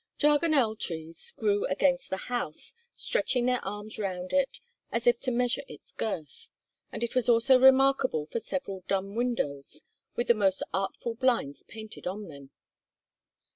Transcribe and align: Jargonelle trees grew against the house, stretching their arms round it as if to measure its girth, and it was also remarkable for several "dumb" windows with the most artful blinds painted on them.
Jargonelle 0.17 0.75
trees 0.77 1.31
grew 1.37 1.65
against 1.67 2.09
the 2.09 2.17
house, 2.17 2.73
stretching 2.95 3.45
their 3.45 3.63
arms 3.63 3.99
round 3.99 4.33
it 4.33 4.59
as 4.91 5.05
if 5.05 5.19
to 5.19 5.31
measure 5.31 5.61
its 5.67 5.91
girth, 5.91 6.49
and 6.91 7.03
it 7.03 7.13
was 7.13 7.29
also 7.29 7.59
remarkable 7.59 8.25
for 8.25 8.39
several 8.39 8.83
"dumb" 8.87 9.13
windows 9.13 9.83
with 10.15 10.27
the 10.27 10.33
most 10.33 10.63
artful 10.73 11.13
blinds 11.13 11.61
painted 11.61 12.07
on 12.07 12.29
them. 12.29 12.49